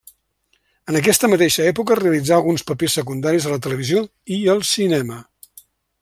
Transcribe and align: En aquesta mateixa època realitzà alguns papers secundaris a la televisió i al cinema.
En 0.91 0.95
aquesta 0.99 1.29
mateixa 1.33 1.67
època 1.73 1.97
realitzà 1.99 2.35
alguns 2.39 2.65
papers 2.71 2.97
secundaris 2.99 3.45
a 3.49 3.55
la 3.55 3.61
televisió 3.67 4.01
i 4.37 4.43
al 4.55 4.65
cinema. 4.75 5.19